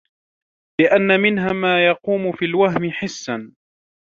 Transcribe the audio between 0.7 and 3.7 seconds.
لِأَنَّ مِنْهَا مَا يَقُومُ فِي الْوَهْمِ حِسًّا